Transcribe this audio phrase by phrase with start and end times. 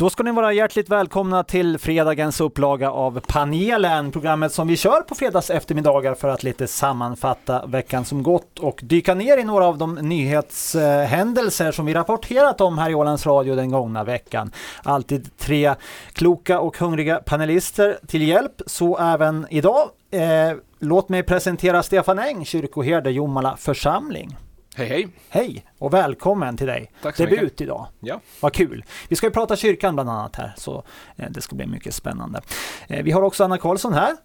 [0.00, 5.00] Då ska ni vara hjärtligt välkomna till fredagens upplaga av panelen, programmet som vi kör
[5.00, 9.66] på fredags eftermiddagar för att lite sammanfatta veckan som gått och dyka ner i några
[9.66, 14.52] av de nyhetshändelser som vi rapporterat om här i Ålands Radio den gångna veckan.
[14.82, 15.74] Alltid tre
[16.12, 19.88] kloka och hungriga panelister till hjälp, så även idag.
[20.10, 24.36] Eh, låt mig presentera Stefan Eng, kyrkoherde Jomala församling.
[24.80, 25.08] Hej hej!
[25.28, 26.90] Hej och välkommen till dig!
[27.02, 27.60] Tack så Debut mycket.
[27.60, 27.86] idag.
[28.00, 28.20] Ja.
[28.40, 28.84] Vad kul!
[29.08, 30.84] Vi ska ju prata kyrkan bland annat här så
[31.16, 32.40] eh, det ska bli mycket spännande.
[32.88, 34.16] Eh, vi har också Anna Karlsson här,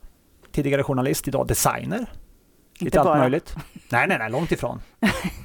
[0.51, 2.05] tidigare journalist, idag designer.
[2.79, 3.17] Lite allt bara.
[3.19, 3.55] möjligt.
[3.89, 4.81] Nej, nej, nej, långt ifrån.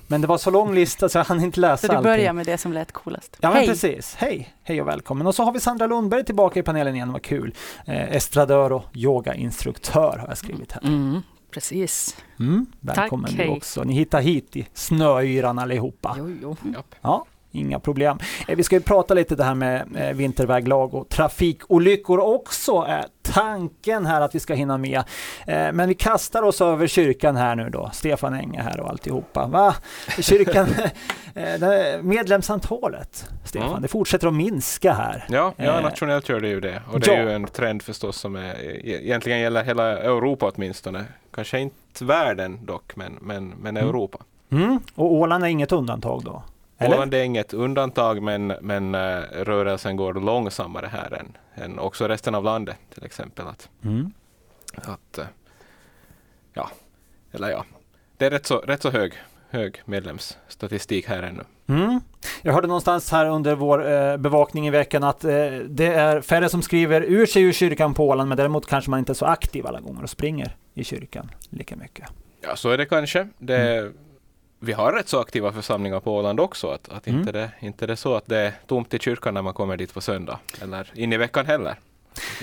[0.07, 2.37] Men det var så lång lista så jag hann inte läsa Så du börjar allting.
[2.37, 3.37] med det som lät coolast.
[3.41, 3.67] Ja men Hej!
[3.67, 5.27] precis, hej, hej och välkommen.
[5.27, 7.55] Och så har vi Sandra Lundberg tillbaka i panelen igen, vad kul.
[7.87, 10.83] Eh, estradör och yogainstruktör har jag skrivit här.
[10.83, 12.17] Mm, precis.
[12.41, 13.83] Mm, välkommen Tack, du också.
[13.85, 16.15] Ni hittar hit i snöyran allihopa.
[16.19, 16.57] Jo, jo.
[17.01, 18.19] Ja, inga problem.
[18.49, 22.87] Eh, Vi ska ju prata lite det här med eh, vinterväglag och trafikolyckor också.
[23.33, 25.03] Tanken här att vi ska hinna med.
[25.47, 27.91] Eh, Men vi kastar oss över kyrkan här nu då.
[27.93, 29.47] Stefan Enge här och alltihopa.
[29.47, 29.75] Va?
[30.21, 30.67] Kyrkan,
[31.35, 33.83] eh, medlemsantalet, Stefan, Mm.
[33.83, 35.25] det fortsätter att minska här.
[35.29, 36.83] Ja, ja, Eh, nationellt gör det ju det.
[36.93, 37.23] Och det är ja.
[37.23, 41.05] ju en trend förstås som är, e- egentligen gäller hela Europa åtminstone.
[41.35, 43.89] Kanske inte världen dock, men, men, men Mm.
[43.89, 44.19] Europa.
[44.53, 44.81] Mm.
[44.95, 46.43] Och Åland är inget undantag då?
[46.81, 46.97] Eller?
[46.97, 52.35] Åland är inget undantag, men, men eh, rörelsen går långsammare här än, än också resten
[52.35, 53.47] av landet till exempel.
[53.47, 54.13] Att, Mm.
[54.75, 55.25] att, eh,
[56.53, 56.71] ja,
[57.33, 57.65] eller ja,
[58.17, 59.13] det är rätt så, rätt så hög,
[59.51, 61.43] hög medlemsstatistik här ännu.
[61.67, 62.01] Mm.
[62.43, 65.31] Jag hörde någonstans här under vår eh, bevakning i veckan att eh,
[65.69, 68.99] det är färre som skriver ur sig ur kyrkan på Åland, men däremot kanske man
[68.99, 72.09] inte är så aktiv alla gånger och springer i kyrkan lika mycket.
[72.41, 73.29] Ja, så är det kanske.
[73.39, 73.93] Det,
[74.63, 76.69] Vi har rätt så aktiva församlingar på Åland också.
[76.69, 77.21] Att, att Mm.
[77.21, 79.77] inte, det, inte det är så att det är tomt i kyrkan när man kommer
[79.77, 80.39] dit på söndag.
[80.63, 81.75] Eller in i veckan heller.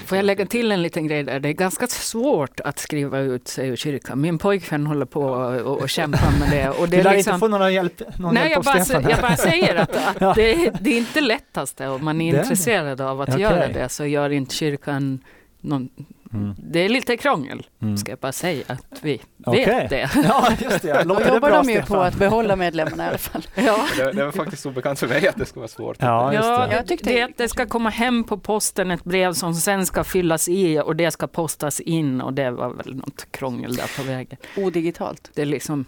[0.05, 1.39] Får jag lägga till en liten grej där?
[1.39, 4.21] Det är ganska svårt att skriva ut sig ur kyrkan.
[4.21, 6.69] Min pojkvän håller på och, och kämpar med det.
[6.69, 8.87] Och det Du är lär liksom, inte få någon hjälp, någon Nej, hjälp jag av
[9.03, 10.33] bara, jag bara säger att, att Ja.
[10.35, 13.41] det, är- det är inte lättaste om man är intresserad av att Okej.
[13.41, 15.19] göra det så gör inte kyrkan
[15.61, 15.89] någon,
[16.33, 16.55] Mm.
[16.57, 17.97] Det är lite krångel, Mm.
[17.97, 19.65] ska jag bara säga att vi Okej.
[19.65, 20.09] vet det.
[20.27, 20.93] Ja, just det.
[21.03, 22.01] Då Låter det jobbar bra, de ju på Stefan?
[22.07, 23.41] att behålla medlemmarna i alla fall.
[23.55, 23.85] Ja.
[23.97, 25.97] Det, det var faktiskt obekant för mig att det skulle vara svårt.
[25.99, 26.75] Ja, just Ja, det.
[26.75, 30.49] Jag tyckte- det, det ska komma hem på posten ett brev som sen ska fyllas
[30.49, 34.37] i och det ska postas in och det var väl något krångel där på vägen.
[34.57, 35.31] Odigitalt.
[35.33, 35.85] Det är liksom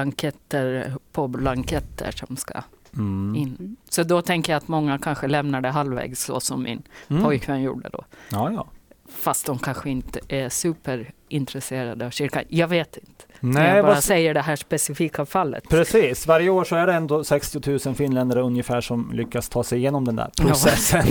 [0.00, 2.62] blanketter på blanketter som ska
[2.96, 3.34] Mm.
[3.36, 3.76] in.
[3.88, 7.22] Så då tänker jag att många kanske lämnar det halvvägs så som min Mm.
[7.22, 8.04] pojkvän gjorde då.
[8.32, 8.66] Ja, ja.
[9.08, 12.42] Fast de kanske inte är superintresserade av kyrkan.
[12.48, 13.24] Jag vet inte.
[13.40, 15.64] Nej, jag bara vad, säger det här specifika fallet.
[15.68, 16.26] precis.
[16.26, 20.04] Varje år så är det ändå 60 000 finländare ungefär som lyckas ta sig igenom
[20.04, 21.06] den där processen.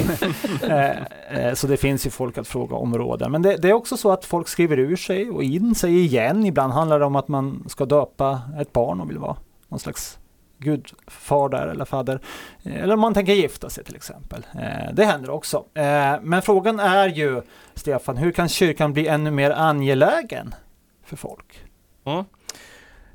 [0.64, 3.32] eh, eh, så det finns ju folk att fråga om råden.
[3.32, 6.46] Men det, det är också så att folk skriver ur sig och in sig igen.
[6.46, 10.20] Ibland handlar det om att man ska döpa ett barn och vill vara någon slags
[10.66, 12.20] gudfar där eller fader.
[12.64, 14.46] Eh, eller om man tänker gifta sig till exempel.
[14.60, 15.66] Eh, det händer också.
[15.74, 17.42] Eh, men frågan är ju,
[17.74, 20.56] Stefan, hur kan kyrkan bli ännu mer angelägen
[21.04, 21.64] för folk?
[22.06, 22.24] Mm.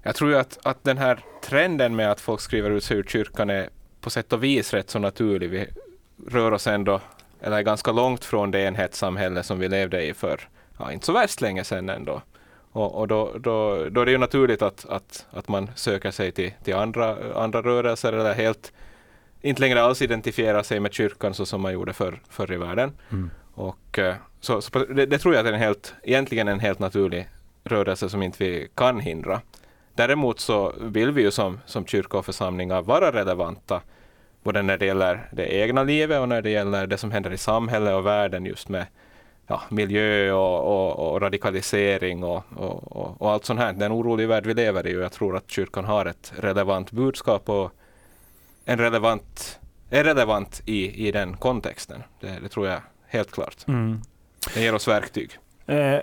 [0.03, 3.05] Jag tror ju att, att den här trenden med att folk skriver ut sig ur
[3.05, 3.69] kyrkan är
[4.01, 5.51] på sätt och vis rätt så naturlig.
[5.51, 5.69] Vi
[6.29, 7.01] rör oss ändå,
[7.41, 11.41] eller ganska långt från det enhetssamhälle som vi levde i för ja, inte så värst
[11.41, 12.23] länge sedan ändå.
[12.73, 16.33] Och, och då, då, då är det ju naturligt att, att, att man söker sig
[16.33, 18.73] till, till andra, andra rörelser eller helt
[19.43, 22.93] inte längre alls identifierar sig med kyrkan så som man gjorde förr, förr i världen.
[23.55, 27.29] Och, eh, så, så det, det tror jag är en helt, egentligen en helt naturlig
[27.65, 29.41] rörelse som inte vi kan hindra.
[29.95, 33.81] Däremot så vill vi ju som, som kyrka och församlingar vara relevanta
[34.43, 37.39] både när det gäller det egna livet och när det gäller det som händer i
[37.39, 38.87] samhället och världen just med
[39.51, 42.43] ja, miljö och, och, och radikalisering och,
[43.21, 43.73] och, allt sånt här.
[43.73, 46.33] Det är en orolig värld vi lever i och jag tror att kyrkan har ett
[46.37, 47.73] relevant budskap och
[48.65, 49.61] en relevant,
[49.91, 52.03] är relevant i, i den kontexten.
[52.21, 53.69] Det, det tror jag helt klart.
[53.69, 54.01] Mm.
[54.55, 55.31] Den ger oss verktyg.
[55.67, 55.99] Eh,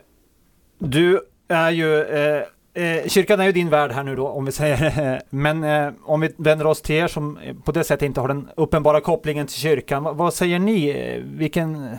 [0.77, 2.43] du är ju, eh,
[2.77, 6.19] eh, kyrkan är ju din värld här nu då, om vi säger Men eh, om
[6.21, 9.55] vi vänder oss till er som på det sättet inte har den uppenbara kopplingen till
[9.55, 10.03] kyrkan.
[10.03, 10.89] Vad, vad säger ni?
[10.89, 11.91] Eh, Vilken eh,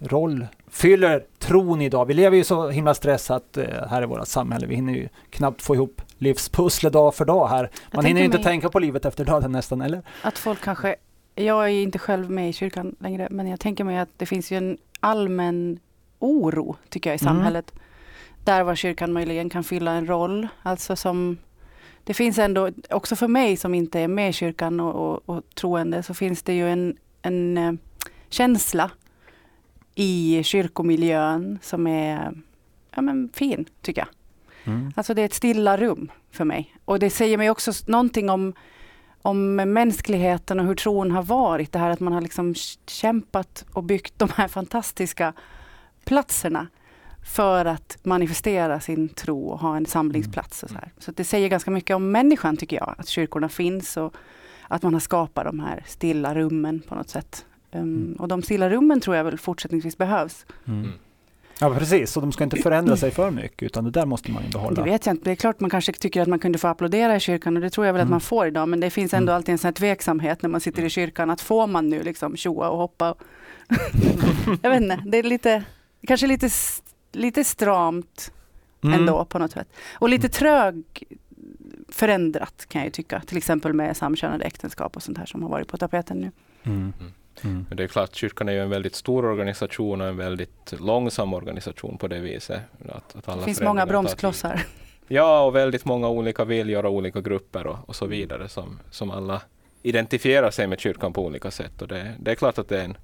[0.00, 2.04] roll fyller tron idag?
[2.06, 4.66] Vi lever ju så himla stressat eh, här i vårt samhälle.
[4.66, 7.70] Vi hinner ju knappt få ihop livspusslet dag för dag här.
[7.92, 10.02] Man hinner ju inte mig- tänka på livet efter döden nästan, eller?
[10.22, 10.96] Att folk kanske,
[11.34, 14.50] jag är inte själv med i kyrkan längre, men jag tänker mig att det finns
[14.52, 15.78] ju en allmän
[16.18, 17.42] oro, tycker jag, i Mm.
[18.46, 20.48] Där var kyrkan möjligen kan fylla en roll.
[20.62, 21.38] Alltså som,
[22.04, 25.44] det finns ändå, också för mig som inte är med i kyrkan och, och, och
[25.54, 27.72] troende, så finns det ju en, en eh,
[28.28, 28.90] känsla
[29.94, 32.32] i kyrkomiljön som är
[32.94, 34.08] ja, men fin, tycker jag.
[34.74, 34.92] Mm.
[34.96, 36.76] Alltså det är ett stilla rum för mig.
[36.84, 38.52] Och det säger mig också någonting om,
[39.22, 41.72] om mänskligheten och hur tron har varit.
[41.72, 42.54] Det här att man har liksom
[42.86, 45.32] kämpat och byggt de här fantastiska
[46.04, 46.66] platserna
[47.26, 50.62] för att manifestera sin tro och ha en samlingsplats.
[50.62, 50.92] Och så här.
[50.98, 54.14] så det säger ganska mycket om människan tycker jag, att kyrkorna finns och
[54.68, 57.44] att man har skapat de här stilla rummen på något sätt.
[57.72, 58.16] Um, Mm.
[58.18, 60.46] Och de stilla rummen tror jag väl fortsättningsvis behövs.
[60.66, 60.90] Mm.
[61.60, 64.42] Ja precis, och de ska inte förändra sig för mycket utan det där måste man
[64.42, 64.82] ju Det behålla.
[64.84, 65.24] vet jag inte.
[65.24, 67.70] Det är klart man kanske tycker att man kunde få applådera i kyrkan och det
[67.70, 68.08] tror jag väl Mm.
[68.08, 68.68] att man får idag.
[68.68, 69.36] Men det finns ändå Mm.
[69.36, 71.30] alltid en sån här tveksamhet när man sitter i kyrkan.
[71.30, 73.14] Att får man nu liksom tjoa och hoppa?
[74.62, 75.62] jag vet inte, det är lite,
[76.06, 76.50] kanske lite,
[77.16, 78.32] lite stramt
[78.84, 79.00] Mm.
[79.00, 79.68] ändå på något sätt.
[79.94, 80.84] Och lite trög
[81.88, 83.20] förändrat kan jag ju tycka.
[83.26, 86.30] Till exempel med samkönade äktenskap och sånt här som har varit på tapeten nu.
[86.62, 86.92] Mm.
[87.42, 87.66] Mm.
[87.68, 91.34] Men det är klart, kyrkan är ju en väldigt stor organisation och en väldigt långsam
[91.34, 92.60] organisation på det viset.
[92.88, 94.66] Att, att alla Det finns många bromsklossar.
[95.08, 99.10] Ja, och väldigt många olika viljor och olika grupper och, och så vidare som, som
[99.10, 99.42] alla
[99.82, 101.82] identifierar sig med kyrkan på olika sätt.
[101.82, 102.96] Och det, det är klart att det är en,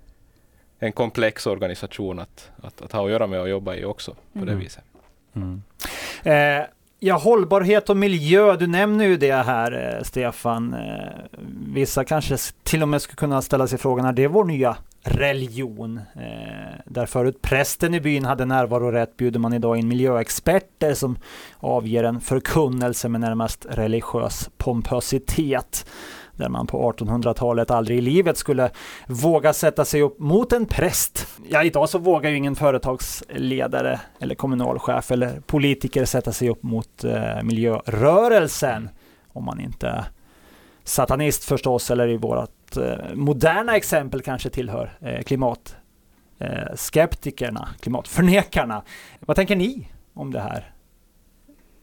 [0.83, 4.45] en komplex organisation att, att, att ha att göra med och jobba i också på
[4.45, 4.59] det Mm.
[4.59, 4.85] viset.
[5.37, 5.63] Mm.
[6.23, 6.67] Eh,
[6.99, 10.75] ja, hållbarhet och miljö, du nämner ju det här eh, Stefan.
[10.75, 11.39] Eh,
[11.75, 16.01] vissa kanske till och med skulle kunna ställa sig frågan, är det vår nya religion?
[16.15, 21.19] Eh, där förut prästen i byn hade närvarorätt bjuder man idag in miljöexperter som
[21.59, 25.87] avger en förkunnelse med närmast religiös pompösitet.
[26.37, 28.71] Där man på 1800-talet aldrig i livet skulle
[29.07, 31.27] våga sätta sig upp mot en präst.
[31.49, 37.05] Ja, idag så vågar ju ingen företagsledare eller kommunalchef eller politiker sätta sig upp mot
[37.05, 38.89] eh, miljörörelsen.
[39.33, 40.05] Om man inte är
[40.85, 45.77] satanist förstås, eller i vårt eh, moderna exempel kanske tillhör eh, klimat
[46.39, 48.83] eh, skeptikerna, klimatförnekarna.
[49.21, 50.73] Vad tänker ni om det här?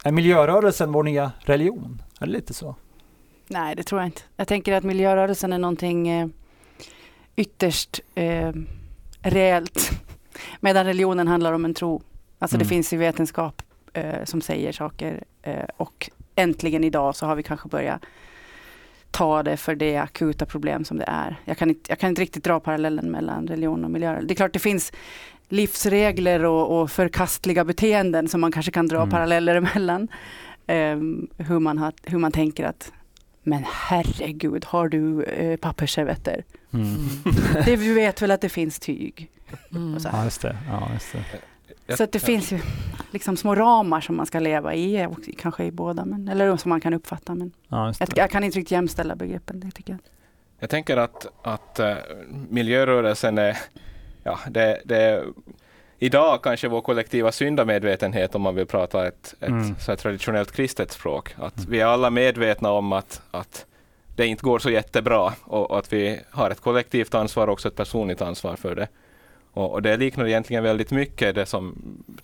[0.04, 2.02] Är miljörörelsen vår nya religion?
[2.20, 2.76] Är det lite så?
[3.52, 4.22] Nej, det tror jag inte.
[4.36, 6.28] Jag tänker att miljörörelsen är någonting eh,
[7.36, 8.52] ytterst eh,
[9.22, 9.90] reellt.
[10.60, 12.02] Medan religionen handlar om en tro.
[12.40, 12.64] Alltså Mm.
[12.64, 13.62] det finns ju vetenskap
[13.94, 15.24] eh, som säger saker.
[15.42, 18.02] Eh, och äntligen idag så har vi kanske börjat
[19.12, 21.36] ta det för det akuta problem som det är.
[21.46, 24.28] Jag kan inte, jag kan inte riktigt dra parallellen mellan religion och miljörörelse.
[24.28, 24.92] Det är klart det finns
[25.50, 29.10] livsregler och, och förkastliga beteenden som man kanske kan dra Mm.
[29.10, 30.08] paralleller emellan.
[30.68, 32.92] Ehm, hur, man har, hur man tänker att
[33.50, 36.44] men herregud, har du eh, pappersservetter?
[36.74, 36.96] Mm.
[37.66, 39.32] Det, du vet väl att det finns tyg?
[39.72, 40.00] Mm.
[40.00, 40.10] Så.
[40.12, 40.58] Ja, just det.
[40.68, 41.98] Ja, just det.
[41.98, 42.60] Så att det finns ju
[43.12, 46.70] liksom små ramar som man ska leva i, och kanske i båda, men, eller som
[46.70, 47.36] man kan uppfatta.
[47.36, 50.00] Men Ja, jag, jag kan inte riktigt jämställa begreppen, det tycker jag.
[50.60, 51.94] Jag tänker att, att uh,
[52.50, 53.58] miljörörelsen är,
[54.24, 55.26] ja, det, det är
[56.00, 59.76] idag kanske vår kollektiva syndamedvetenhet om man vill prata ett, ett Mm.
[59.80, 61.34] så traditionellt kristet språk.
[61.38, 61.72] Att Mm.
[61.72, 63.66] vi är alla medvetna om att, att
[64.16, 67.68] det inte går så jättebra och, och att vi har ett kollektivt ansvar och också
[67.68, 68.88] ett personligt ansvar för det.
[69.52, 71.76] Och, och det liknar egentligen väldigt mycket det som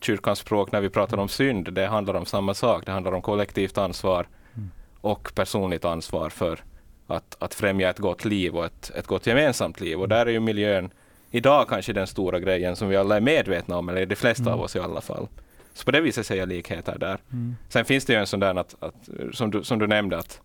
[0.02, 1.74] kyrkans språk när vi pratar om synd.
[1.74, 2.86] Det handlar om samma sak.
[2.86, 4.70] Det handlar om kollektivt ansvar Mm.
[5.02, 6.60] och personligt ansvar för
[7.08, 10.00] att, att främja ett gott liv och ett, ett gott gemensamt liv.
[10.02, 10.90] Och där är ju miljön
[11.38, 14.54] idag kanske den stora grejen som vi alla är medvetna om, eller de flesta Mm.
[14.54, 15.28] av oss i alla fall.
[15.74, 17.18] Så på det viset ser jag likheter där.
[17.32, 17.56] Mm.
[17.70, 20.42] Sen finns det ju en sån där att, att som, du, som du nämnde att,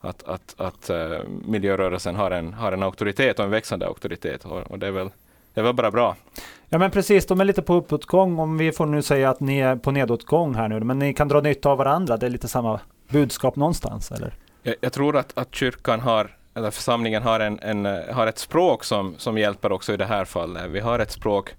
[0.00, 4.70] att, att, att eh, miljörörelsen har en, har en auktoritet och en växande auktoritet och,
[4.70, 5.08] och det, är väl,
[5.54, 6.16] det är väl bara bra.
[6.68, 9.58] Ja men precis, de är lite på uppåtgång om vi får nu säga att ni
[9.58, 10.80] är på nedåtgång här nu.
[10.80, 12.16] Men ni kan dra nytta av varandra.
[12.16, 14.34] Det är lite samma budskap någonstans eller?
[14.62, 18.38] Jag, jag tror att, att kyrkan har, eller församlingen har, en, en, eh, har ett
[18.38, 20.70] språk som, som hjälper också i det här fallet.
[20.70, 21.54] Vi har ett språk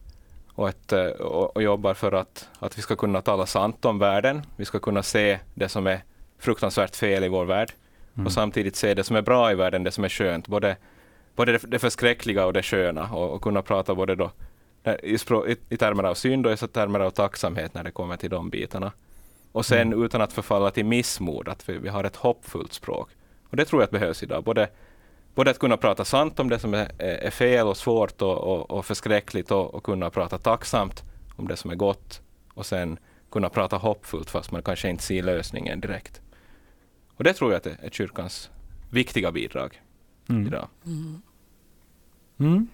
[0.54, 4.00] och, ett, eh, och, och jobbar för att, att vi ska kunna tala sant om
[4.00, 4.42] världen.
[4.56, 6.04] Vi ska kunna se det som är
[6.40, 7.72] fruktansvärt fel i vår värld
[8.18, 8.26] Mm.
[8.26, 10.48] och samtidigt se det som är bra i världen, det som är skönt.
[10.48, 10.78] Både,
[11.36, 14.32] både det, det förskräckliga och det sköna och, och kunna prata både då
[14.84, 17.92] när- i, språ, i, i termer av synd och i termer av tacksamhet när det
[17.92, 18.92] kommer till de bitarna.
[19.52, 20.04] Och sen Mm.
[20.04, 23.10] utan att förfalla till missmod, att vi, vi har ett hoppfullt språk.
[23.50, 24.44] Och det tror jag att behövs idag.
[24.44, 24.70] Både,
[25.36, 28.72] både att kunna prata sant om det som är, är fel och svårt och, och,
[28.72, 31.04] och förskräckligt och, och kunna prata tacksamt
[31.36, 32.22] om det som är gott.
[32.54, 32.98] Och sen
[33.32, 36.22] kunna prata hoppfullt fast man kanske inte ser lösningen direkt.
[37.18, 38.50] Och det tror jag att det är kyrkans
[38.90, 39.82] viktiga bidrag
[40.30, 40.48] Mm.
[40.48, 40.68] idag.
[40.86, 41.22] Mm.
[42.40, 42.68] Mm.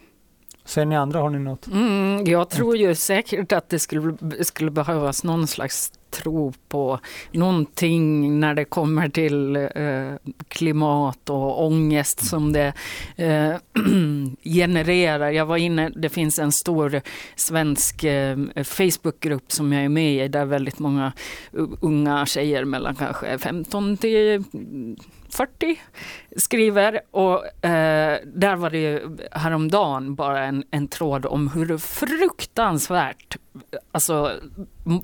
[0.65, 1.67] Ser ni andra, har ni något?
[1.67, 7.00] Mm, jag tror ju säkert att det skulle, skulle behövas någon slags tro på
[7.32, 12.74] någonting när det kommer till eh, klimat och ångest som det
[13.15, 13.56] eh,
[14.44, 15.32] genererar.
[15.32, 17.01] Jag var inne, det finns en stor
[17.36, 21.13] svensk eh, Facebookgrupp som jag är med i där väldigt många
[21.82, 24.44] unga tjejer mellan kanske 15 till
[25.30, 25.82] 40
[26.36, 33.38] skriver och eh, där var det häromdagen bara en, en tråd om hur fruktansvärt
[33.91, 34.31] alltså,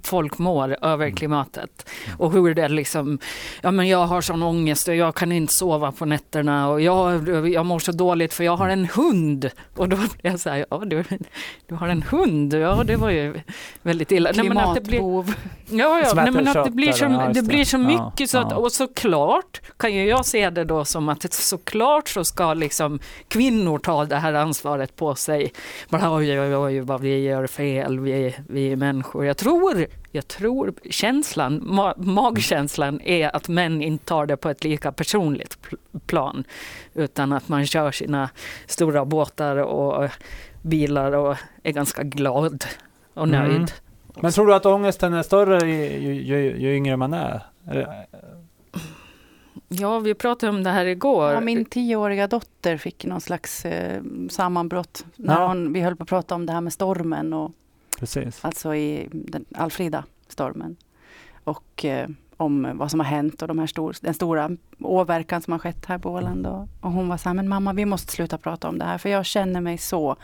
[0.03, 1.15] folk mår över mm.
[1.15, 1.89] klimatet.
[2.17, 3.19] Och hur det liksom,
[3.61, 7.29] ja men jag har sån ångest och jag kan inte sova på nätterna och jag,
[7.49, 9.49] jag mår så dåligt för jag har en hund.
[9.75, 11.03] Och då blev jag så här, ja du,
[11.67, 13.33] du har en hund, ja det var ju
[13.81, 14.33] väldigt illa.
[14.33, 15.33] Klimatbov.
[15.69, 18.71] Ja, ja, nej, men att det blir så, det blir så mycket så att, och
[18.71, 24.05] såklart kan ju jag se det då som att såklart så ska liksom kvinnor ta
[24.05, 25.53] det här ansvaret på sig.
[25.89, 29.25] Bara, oj, oj, oj, vad vi gör fel, vi, vi är människor.
[29.25, 34.63] Jag tror, jag tror känslan, ma magkänslan är att män inte tar det på ett
[34.63, 35.57] lika personligt
[36.05, 36.43] plan,
[36.93, 38.29] utan att man kör sina
[38.65, 40.09] stora båtar och
[40.61, 42.65] bilar och är ganska glad
[43.13, 43.55] och nöjd.
[43.55, 43.67] Mm.
[44.21, 47.41] Men tror du att ångesten är större ju, ju, ju, ju yngre man är?
[49.69, 51.31] Ja, vi pratade om det här igår.
[51.31, 55.47] Ja, min tioåriga dotter fick någon slags eh, sammanbrott när ja.
[55.47, 57.33] hon, vi höll på att prata om det här med stormen.
[57.33, 57.51] Och,
[57.99, 58.45] Precis.
[58.45, 60.75] Alltså i den Alfrida-stormen.
[61.43, 65.51] Och eh, om vad som har hänt och de här stor, den stora åverkan som
[65.51, 66.47] har skett här på Åland.
[66.47, 68.97] Och, och, hon var så här, men mamma vi måste sluta prata om det här
[68.97, 70.15] för jag känner mig så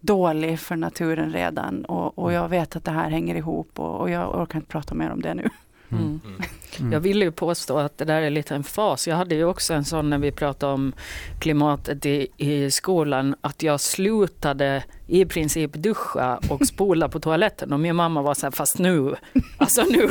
[0.00, 4.10] dålig för naturen redan och, och jag vet att det här hänger ihop och, och
[4.10, 5.48] jag orkar inte prata mer om det nu.
[5.92, 6.20] Mm.
[6.24, 6.42] Mm.
[6.78, 6.92] mm.
[6.92, 9.08] Jag vill ju påstå att det där är lite en fas.
[9.08, 10.92] Jag hade ju också en sån när vi pratade om
[11.38, 17.72] klimatet i, i skolan, att jag slutade i princip duscha och spola på toaletten.
[17.72, 19.14] Och min mamma var så här, fast nu,
[19.58, 20.08] alltså nu,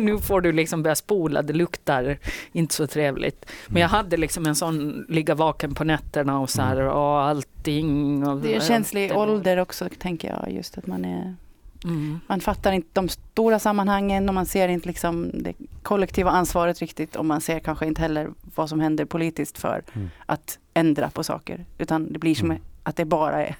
[0.00, 2.18] nu får du liksom börja spola, det luktar
[2.52, 3.46] inte så trevligt.
[3.66, 6.92] Men jag hade liksom en sån, ligga vaken på nätterna och så här, mm.
[6.92, 8.26] och allting.
[8.26, 11.36] Och det är en känslig ålder också, tänker jag, just att man är
[11.84, 12.20] Mm.
[12.26, 17.16] Man fattar inte de stora sammanhangen och man ser inte liksom det kollektiva ansvaret riktigt
[17.16, 20.10] och man ser kanske inte heller vad som händer politiskt för mm.
[20.26, 21.64] att ändra på saker.
[21.78, 22.62] Utan det blir som mm.
[22.82, 23.56] att det bara är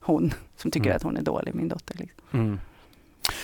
[0.00, 0.96] hon som tycker mm.
[0.96, 1.94] att hon är dålig, min dotter.
[1.98, 2.40] Liksom.
[2.40, 2.60] Mm.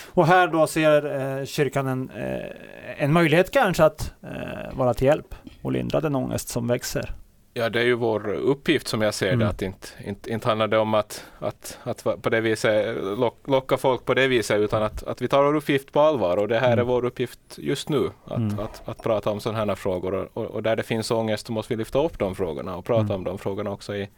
[0.04, 5.06] Och här då ser eh, kyrkan en, eh, en möjlighet kanske att eh, vara till
[5.06, 7.14] hjälp och lindra den ångest som växer.
[7.58, 9.38] Ja, det är ju vår uppgift som jag ser mm.
[9.38, 9.48] det.
[9.48, 13.76] Att inte, inte, inte handlar det om att, att, att på det viset lock, locka
[13.76, 16.58] folk på det viset utan att, att vi tar vår uppgift på allvar och det
[16.58, 16.78] här mm.
[16.78, 18.10] är vår uppgift just nu.
[18.24, 18.58] Att, mm.
[18.58, 21.72] att, att, prata om sådana här frågor och, och, där det finns ångest så måste
[21.74, 23.16] vi lyfta upp de frågorna och prata mm.
[23.16, 24.08] om de frågorna också i,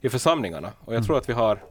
[0.00, 0.68] i församlingarna.
[0.80, 1.06] Och jag mm.
[1.06, 1.62] tror att vi har,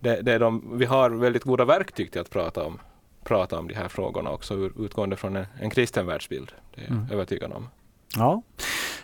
[0.00, 2.80] det, det är de, vi har väldigt goda verktyg till att prata om,
[3.24, 6.52] prata om de här frågorna också utgående från en, en kristen världsbild.
[6.74, 7.10] Det är jag mm.
[7.12, 7.68] övertygad om.
[8.16, 8.42] Ja.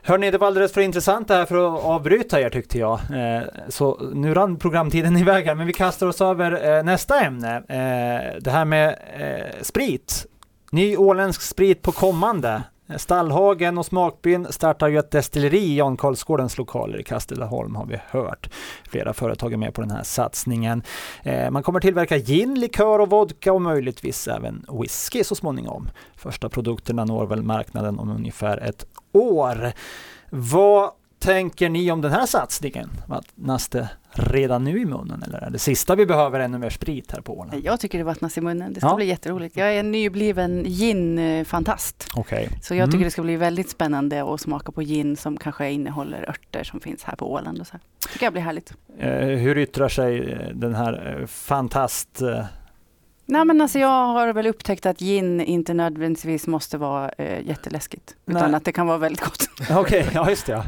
[0.08, 2.92] Hörni, det var alldeles för intressant det här för att avbryta er tyckte jag.
[2.92, 7.56] Eh, så nu rann programtiden iväg här, men vi kastar oss över eh, nästa ämne.
[7.56, 8.98] Eh, det här med
[9.62, 10.26] sprit.
[10.72, 12.62] Ny åländsk sprit på kommande.
[12.96, 18.00] Stallhagen och Smakbyn startar ju ett destilleri i Jan Karlsgårdens lokaler i Kastelholm har vi
[18.10, 18.50] hört.
[18.90, 20.82] Flera företag är med på den här satsningen.
[21.22, 25.88] Eh, man kommer tillverka gin, likör och vodka och möjligtvis även whisky så småningom.
[26.16, 29.72] Första produkterna når väl marknaden om ungefär ett år.
[30.30, 32.90] Vad tänker ni om den här satsningen?
[33.06, 37.12] Vattnas det redan nu i munnen eller är det sista vi behöver ännu mer sprit
[37.12, 37.64] här på Åland?
[37.64, 38.73] Jag tycker det vattnas i munnen.
[38.73, 38.96] Det ska ja.
[38.96, 39.56] bli jätteroligt.
[39.56, 42.08] Jag är en nybliven gin-fantast.
[42.16, 42.49] Okay.
[42.62, 43.04] Så jag tycker mm.
[43.04, 47.04] det ska bli väldigt spännande att smaka på gin som kanske innehåller örter som finns
[47.04, 47.61] här på Åland.
[47.61, 47.76] Och så.
[48.02, 48.73] Det tycker jag blir härligt.
[48.99, 52.23] Eh, hur yttrar sig eh, den här eh, fantast
[53.28, 58.16] Nej men alltså jag har väl upptäckt att gin inte nödvändigtvis måste vara eh, jätteläskigt.
[58.26, 58.56] Utan Nej.
[58.56, 59.49] att det kan vara väldigt gott.
[59.70, 60.52] Okej, okay, ja just det.
[60.52, 60.64] Ja.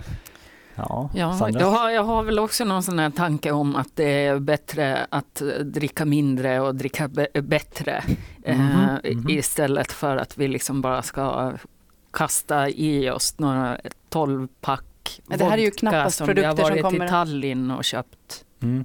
[0.78, 4.26] Ja, ja jag, har, jag har väl också någon sån här tanke om att det
[4.26, 7.08] är bättre att dricka mindre och dricka
[7.42, 8.04] bättre
[8.44, 9.00] mm -hmm.
[9.04, 9.30] eh, mm -hmm.
[9.30, 11.52] istället för att vi liksom bara ska
[12.10, 13.78] kasta i oss några
[14.10, 14.84] 12-pack
[15.26, 17.06] vodka det här är ju knappast som vi har varit kommer...
[17.06, 18.44] i Tallinn och köpt.
[18.62, 18.84] Mm.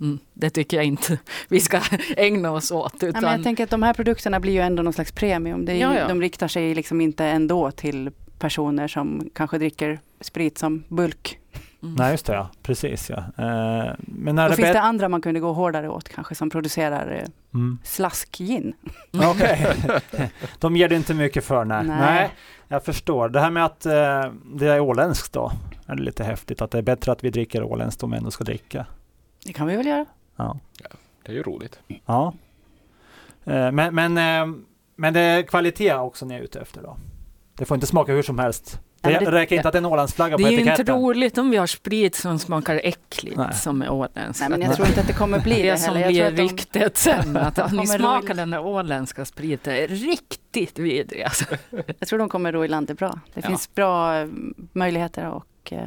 [0.00, 1.80] Mm, det tycker jag inte vi ska
[2.16, 2.94] ägna oss åt.
[2.94, 3.08] Utan...
[3.14, 5.64] Ja, men jag tänker att de här produkterna blir ju ändå någon slags premium.
[5.64, 6.08] Det är, ja, ja.
[6.08, 11.38] De riktar sig liksom inte ändå till personer som kanske dricker sprit som bulk.
[11.82, 11.94] Mm.
[11.94, 12.32] Nej, just det.
[12.32, 12.48] Ja.
[12.62, 13.10] Precis.
[13.10, 13.16] Ja.
[13.16, 16.50] Eh, men när Då det finns det andra man kunde gå hårdare åt kanske som
[16.50, 17.24] producerar eh,
[17.54, 17.78] mm.
[17.84, 18.74] slaskgin.
[19.12, 20.28] Okej, okay.
[20.58, 21.64] de ger det inte mycket för.
[21.64, 21.84] Nej.
[21.86, 21.98] nej.
[22.00, 22.30] nej.
[22.68, 23.28] jag förstår.
[23.28, 25.52] Det här med att eh, det är åländskt då,
[25.86, 28.30] är det lite häftigt att det är bättre att vi dricker åländskt om vi ändå
[28.30, 28.86] ska dricka.
[29.44, 30.06] Det kan vi väl göra.
[30.36, 30.58] Ja.
[30.82, 30.88] ja
[31.22, 31.80] det är ju roligt.
[32.06, 32.34] Ja.
[33.44, 34.14] Eh, men, men
[34.96, 36.96] Men det är kvalitet också ni är ute efter då?
[37.58, 38.80] Det får inte smaka hur som helst?
[39.00, 40.80] Det, det- räcker inte att det är en Ålandsflagga Det på är ju etiketten?
[40.80, 43.54] inte roligt om vi har sprit som smakar äckligt Nej.
[43.54, 44.40] som är åländsk.
[44.40, 46.10] Nej, men jag tror inte att det kommer bli det, det som heller.
[46.10, 49.74] Jag tror blir att de- ryktet sen, att om ni smakar den där åländska spriten,
[49.74, 51.22] är riktigt vidrig.
[51.22, 51.44] Alltså.
[51.98, 53.20] Jag tror de kommer ro i land det bra.
[53.34, 53.48] Det Ja.
[53.48, 54.28] finns bra eh,
[54.72, 55.78] möjligheter och eh,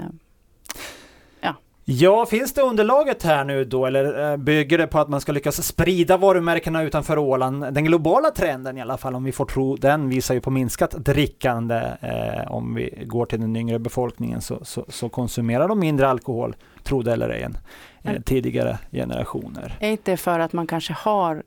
[1.92, 5.32] Ja, finns det underlaget här nu då eller eh, bygger det på att man ska
[5.32, 7.74] lyckas sprida varumärkena utanför Åland?
[7.74, 10.92] Den globala trenden i alla fall, om vi får tro den, visar ju på minskat
[10.92, 11.76] drickande.
[12.02, 16.56] Eh, om vi går till den yngre befolkningen så, så, så konsumerar de mindre alkohol,
[16.84, 17.58] tro det eller ej, än
[18.04, 19.78] eh, tidigare generationer.
[19.80, 21.44] är inte för att man kanske har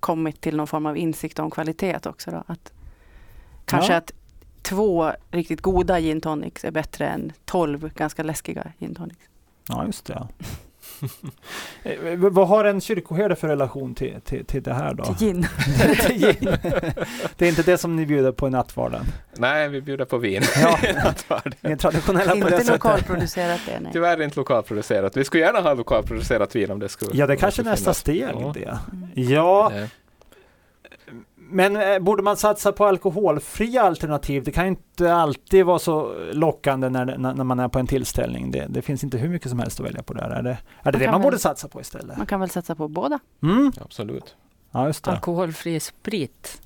[0.00, 2.44] kommit till någon form av insikt om kvalitet också då?
[2.46, 2.72] Att
[3.64, 3.98] kanske Ja.
[3.98, 4.12] att
[4.62, 9.29] två riktigt goda gin tonics är bättre än tolv ganska läskiga gin tonics.
[9.70, 10.12] Ja, just det.
[10.12, 10.28] Ja.
[11.82, 15.04] Eh, vad har en kyrkoherde för relation till, till, till det här då?
[15.04, 15.46] Till gin.
[16.06, 16.56] Till gin.
[17.36, 19.04] det är inte det som ni bjuder på i nattvarden?
[19.36, 20.42] Nej, vi bjuder på vin.
[20.62, 21.52] Ja, Nattvarden.
[21.60, 23.92] ni är traditionella på det inte lokalproducerat det, nej.
[23.92, 25.16] Tyvärr inte lokalproducerat.
[25.16, 28.52] Vi skulle gärna ha lokalproducerat vin om det skulle Ja, det kanske nästa steg Ja.
[28.54, 28.78] det.
[29.22, 29.88] Ja, Nej.
[31.50, 34.44] Men eh, borde man satsa på alkoholfria alternativ?
[34.44, 38.50] Det kan ju inte alltid vara så lockande när, när, man är på en tillställning.
[38.50, 40.30] Det, det finns inte hur mycket som helst att välja på där.
[40.30, 40.50] Är det
[40.82, 42.16] är det, Man det man väl- borde satsa på istället?
[42.18, 43.18] Man kan väl satsa på båda?
[43.42, 43.72] Mm?
[43.80, 44.36] Absolut.
[44.70, 45.10] Ja, just det.
[45.10, 46.62] Alkoholfri sprit.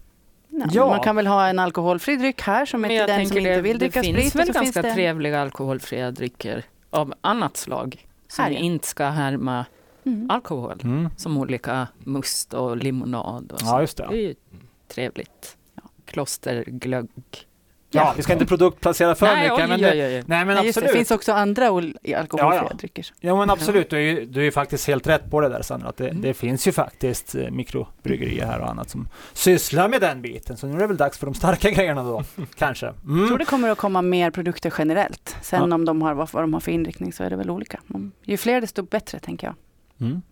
[0.49, 0.87] Ja, Ja.
[0.87, 3.35] Man kan väl ha en alkoholfri dryck här som är Men till jag den som
[3.35, 4.23] tänker inte det, vill dricka det sprit.
[4.23, 8.59] finns och väl ganska finns det- trevliga alkoholfria drycker av annat slag som Här, ja.
[8.59, 9.65] inte ska härma
[10.07, 10.31] Mm.
[10.31, 10.81] alkohol.
[10.85, 11.09] Mm.
[11.17, 13.67] Som olika must och limonad och så.
[13.67, 14.35] Ja, just Det det.
[14.89, 15.57] Trevligt.
[15.75, 15.83] Ja.
[16.07, 17.09] Klosterglögg.
[17.97, 19.59] Ja, vi ska inte produktplacera för Nej, mycket.
[19.65, 20.25] oj, men det, oj, oj.
[20.27, 20.97] nej, men Nej, just det, absolut.
[20.97, 22.77] finns också andra ol- alkoholfria Ja, ja.
[22.77, 23.07] drycker.
[23.21, 25.63] Ja men absolut, du är ju, du är ju faktiskt helt rätt på det där
[25.63, 25.89] Sandra.
[25.89, 26.23] Att det, Mm.
[26.23, 30.57] det finns ju faktiskt eh, mikrobryggerier här och annat som sysslar med den biten.
[30.57, 32.25] Så nu är det väl dags för de starka grejerna då,
[32.59, 32.87] kanske.
[32.87, 33.29] Jag Mm.
[33.29, 35.37] tror det kommer att komma mer produkter generellt.
[35.43, 35.75] Sen Ja.
[35.75, 37.81] om de har vad, vad de har för inriktning så är det väl olika.
[37.91, 38.13] Mm.
[38.23, 39.55] Ju fler desto bättre tänker jag.
[40.07, 40.23] Mm.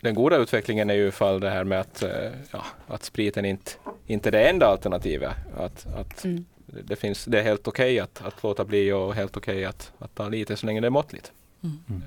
[0.00, 2.10] Den goda utvecklingen är ju ifall det här med att, eh,
[2.52, 3.70] ja, att spriten inte,
[4.06, 5.32] inte är det enda alternativet.
[5.56, 6.44] Att, att Mm.
[6.66, 10.14] det, finns, det är helt okej att, att låta bli och helt okej att, att
[10.14, 11.32] ta lite så länge det är måttligt.
[11.62, 12.02] Mm.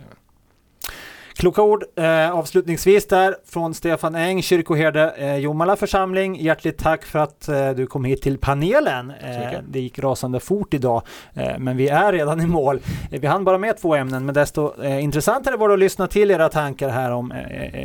[1.35, 6.35] Kloka ord eh, avslutningsvis där från Stefan Eng, kyrkoherde eh, Jomala församling.
[6.35, 9.11] Hjärtligt tack för att eh, du kom hit till panelen.
[9.11, 11.01] Eh, det gick rasande fort idag,
[11.33, 12.79] eh, men vi är redan i mål.
[13.11, 16.07] Eh, vi hann bara med två ämnen, men desto eh, intressantare var det att lyssna
[16.07, 17.33] till era tankar här om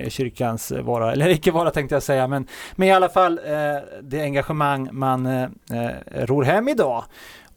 [0.08, 3.40] kyrkans vara, eller icke vara tänkte jag säga, men, men i alla fall
[4.02, 5.46] det engagemang man
[6.14, 7.04] ror hem idag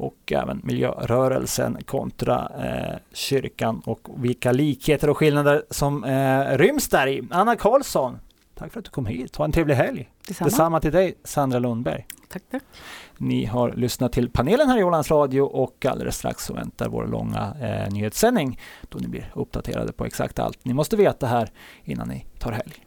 [0.02, 7.08] och även miljörörelsen kontra eh, kyrkan och vilka likheter och skillnader som eh, ryms där
[7.08, 7.28] i.
[7.32, 8.20] Anna Karlsson,
[8.56, 9.36] tack för att du kom hit.
[9.36, 10.10] Ha en trevlig helg.
[10.28, 10.50] Detsamma.
[10.50, 12.06] Detsamma till dig, Sandra Lundberg.
[12.30, 12.64] Tack, tack.
[13.18, 17.08] Ni har lyssnat till panelen här i Ålands Radio och alldeles strax så väntar vår
[17.08, 18.60] långa eh, nyhetssändning
[18.90, 21.50] då ni blir uppdaterade på exakt allt ni måste veta här
[21.84, 22.86] innan ni tar helg.